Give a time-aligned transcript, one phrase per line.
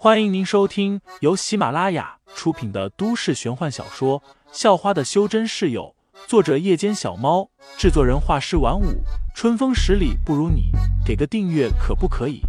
[0.00, 4.20] 欢迎您收听由喜马拉雅出品的都市玄幻小说
[4.52, 5.92] 《校花的修真室友》，
[6.28, 9.02] 作者：夜间小猫，制作人：画师晚舞，
[9.34, 10.70] 春风十里不如你，
[11.04, 12.42] 给个订阅可不可以？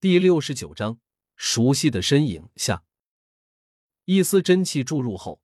[0.00, 0.98] 第六十九章，
[1.36, 2.82] 熟悉的身影下，
[4.06, 5.40] 一丝真气注入后，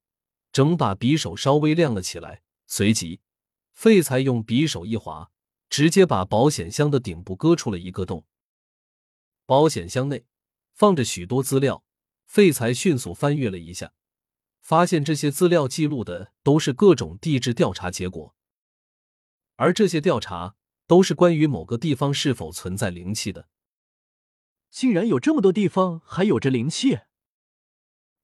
[0.50, 2.42] 整把匕首稍微亮了起来。
[2.66, 3.20] 随即，
[3.72, 5.30] 废材用匕首一划，
[5.70, 8.26] 直接把保险箱的顶部割出了一个洞。
[9.46, 10.26] 保险箱内
[10.74, 11.84] 放着许多资料，
[12.26, 13.92] 废材迅速翻阅了一下，
[14.60, 18.34] 发现这些资料记录的都是各种地质调查结果，
[19.54, 20.56] 而这些调查
[20.88, 23.48] 都是关于某个地方是否存在灵气的。
[24.68, 26.98] 竟然有这么多地方还有着灵气！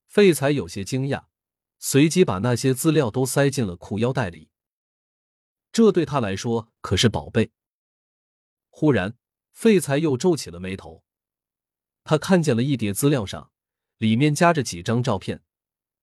[0.06, 1.26] 废材有些惊讶。
[1.84, 4.50] 随即把那些资料都塞进了裤腰带里，
[5.72, 7.50] 这对他来说可是宝贝。
[8.70, 9.18] 忽然，
[9.50, 11.02] 废材又皱起了眉头，
[12.04, 13.50] 他看见了一叠资料上，
[13.98, 15.42] 里面夹着几张照片，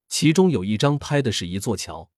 [0.09, 2.11] 其中有一张拍的是一座桥，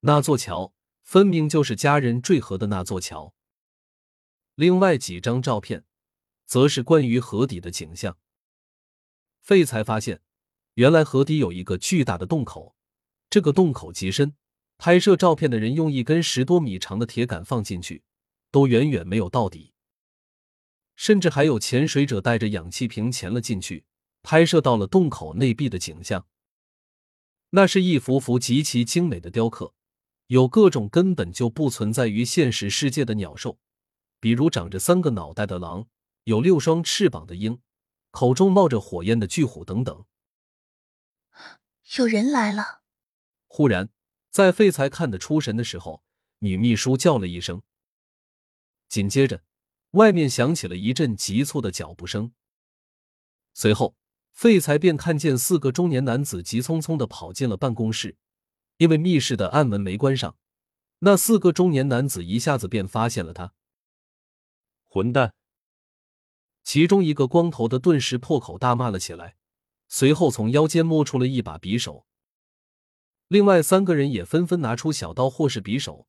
[0.00, 3.34] 那座桥分明就是家人坠河的那座桥。
[4.54, 5.84] 另外几张照片，
[6.44, 8.16] 则是关于河底的景象。
[9.40, 10.22] 废材发现。
[10.76, 12.76] 原来河底有一个巨大的洞口，
[13.30, 14.34] 这个洞口极深，
[14.76, 18.02] 拍摄照片的人用一根十多米长的铁杆放进去，
[18.50, 19.72] 都远远没有到底。
[20.94, 23.86] 甚至还有潜水者带着氧气瓶潜了进去，
[24.22, 26.26] 拍摄到了洞口内壁的景象。
[27.50, 29.72] 那是一幅幅极其精美的雕刻，
[30.26, 33.58] 有各种根本就不存在于现实世界的鸟兽，
[34.20, 35.86] 比如长着三个脑袋的狼，
[36.24, 37.58] 有六双翅膀的鹰，
[38.10, 40.04] 口中冒着火焰的巨虎等等。
[41.94, 42.82] 有人来了！
[43.46, 43.90] 忽然，
[44.30, 46.02] 在废材看得出神的时候，
[46.40, 47.62] 女秘书叫了一声。
[48.88, 49.44] 紧接着，
[49.92, 52.32] 外面响起了一阵急促的脚步声。
[53.54, 53.96] 随后，
[54.32, 58.16] 废材便看见四个中年男子急匆匆的跑进了办公室。
[58.78, 60.36] 因为密室的暗门没关上，
[60.98, 63.54] 那四个中年男子一下子便发现了他。
[64.82, 65.32] 混蛋！
[66.62, 69.36] 其中一个光头的顿时破口大骂了起来。
[69.88, 72.06] 随后从腰间摸出了一把匕首，
[73.28, 76.06] 另外三个人也纷纷拿出小刀或是匕首，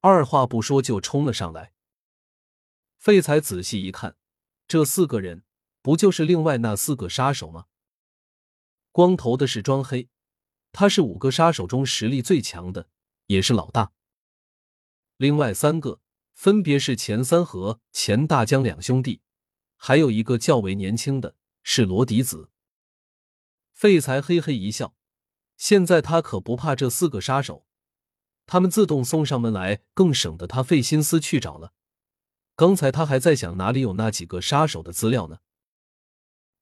[0.00, 1.72] 二话不说就冲了上来。
[2.98, 4.16] 废材仔细一看，
[4.68, 5.44] 这四个人
[5.82, 7.66] 不就是另外那四个杀手吗？
[8.92, 10.08] 光头的是庄黑，
[10.72, 12.88] 他是五个杀手中实力最强的，
[13.26, 13.92] 也是老大。
[15.16, 16.00] 另外三个
[16.34, 19.20] 分别是钱三和钱大江两兄弟，
[19.76, 22.50] 还有一个较为年轻的是罗迪子。
[23.80, 24.94] 废材嘿嘿一笑，
[25.56, 27.66] 现在他可不怕这四个杀手，
[28.44, 31.72] 他们自动送上门来，更省得他费心思去找了。
[32.54, 35.38] 刚才他还在想哪里有那几个杀手的资料呢。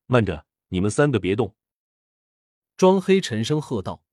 [0.05, 1.57] 慢着，你们三个别动！
[2.77, 4.05] 庄黑沉声喝道。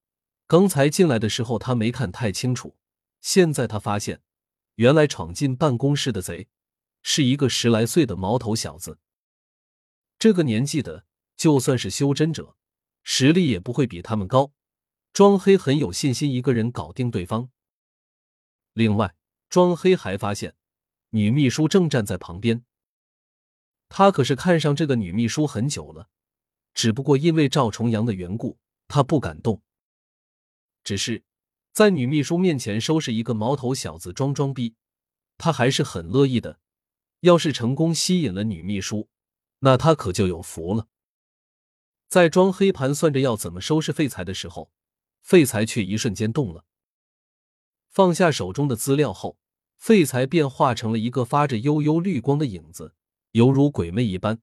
[0.49, 2.77] 刚才进来的时候他没看太清楚，
[3.21, 4.21] 现在他发现，
[4.75, 6.49] 原来闯进办公室的贼
[7.03, 8.99] 是一个十来岁的毛头小子。
[10.19, 11.07] 这个年纪的，
[11.37, 12.57] 就算是修真者。
[13.09, 14.51] 实力也不会比他们高，
[15.13, 17.51] 庄黑很有信心一个人搞定对方。
[18.73, 19.15] 另外，
[19.49, 20.57] 庄黑还发现
[21.11, 22.65] 女秘书正站在旁边，
[23.89, 26.09] 他可是看上这个女秘书很久了，
[26.75, 28.59] 只不过因为赵重阳的缘故，
[28.89, 29.63] 他不敢动。
[30.83, 31.23] 只是
[31.73, 34.75] 在女秘书面前收拾一个毛头小子装装逼，
[35.39, 36.59] 他还是很乐意的。
[37.21, 39.09] 要是成功吸引了女秘书，
[39.61, 40.89] 那他可就有福了。
[42.09, 44.71] 在庄黑盘算着要怎么收拾废材的时候，
[45.23, 46.65] 废材却一瞬间动了。
[47.89, 49.39] 放下手中的资料后，
[49.77, 52.95] 废材便化成了一个发着幽幽绿光的影子，
[53.33, 54.41] 犹如鬼魅一般，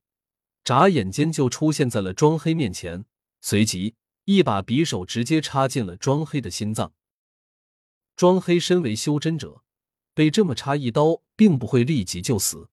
[0.64, 3.06] 眨眼间就出现在了庄黑面前。
[3.42, 3.96] 随即，
[4.26, 6.94] 一把匕首直接插进了庄黑的心脏。
[8.16, 9.64] 庄黑身为修真者，
[10.14, 12.70] 被这么插一刀，并不会立即就死。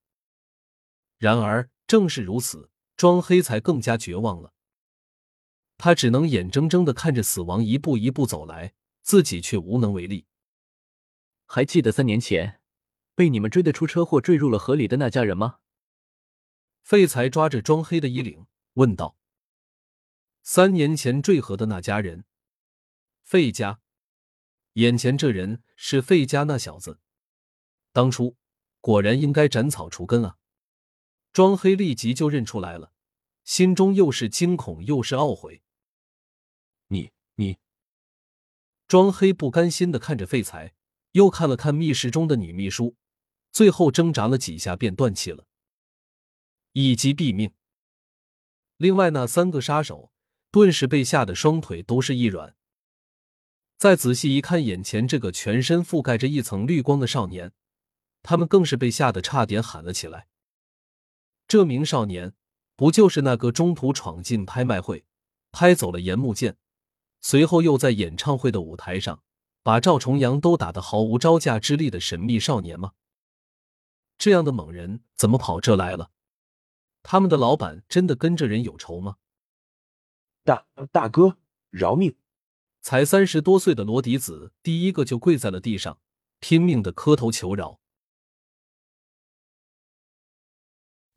[1.19, 4.52] 然而，正是如此，庄黑才更加绝望了。
[5.80, 10.26] 他只能眼睁睁的看着死亡一步一步走来，自己却无能为力。
[11.46, 12.60] 还记得三年前
[13.14, 15.60] 被你们追的出车祸坠入了河里的那家人吗？
[16.82, 19.16] 废材抓着庄黑的衣领问道
[20.44, 22.26] ：“三年前坠河的那家人，
[23.22, 23.80] 费家，
[24.74, 27.00] 眼前这人是费家那小子。
[27.92, 28.36] 当初
[28.82, 30.36] 果然应该斩草除根啊！”
[31.32, 32.92] 庄黑立即就认出来了，
[33.44, 35.62] 心中又是惊恐又是懊悔。
[36.92, 37.58] 你你，
[38.88, 40.75] 庄黑不甘心的看着废材，
[41.12, 42.96] 又看了看密室中的女秘书，
[43.52, 45.46] 最后挣扎了几下便断气了，
[46.72, 47.52] 一击毙命。
[48.76, 50.10] 另外那三个杀手
[50.50, 52.56] 顿时被吓得双腿都是一软。
[53.78, 57.52] 再仔细一看，眼前这个全身覆盖着一层绿光的少年，
[58.22, 60.26] 他们更是被吓得差点喊了起来。
[61.46, 62.34] 这名少年
[62.75, 65.04] 不就是那个中途闯进拍卖会，
[65.52, 66.56] 拍走了严木剑，
[67.20, 69.22] 随后又在演唱会的舞台上
[69.62, 72.93] 把赵重阳都打得毫无招架之力的神秘少年吗？
[74.17, 76.11] 这样的猛人怎么跑这来了？
[77.02, 79.17] 他们的老板真的跟这人有仇吗？
[80.44, 81.37] 大大哥，
[81.70, 82.17] 饶命！
[82.82, 85.99] 才三十多岁的罗迪子第一个就跪在了地上，
[86.38, 87.78] 拼命的磕头求饶。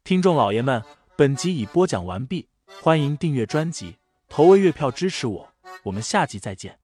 [0.04, 0.84] 听众老爷们，
[1.16, 2.50] 本集已播讲完毕，
[2.82, 3.98] 欢迎订阅专辑，
[4.28, 5.53] 投喂月票支持我，
[5.84, 6.80] 我们下集再见。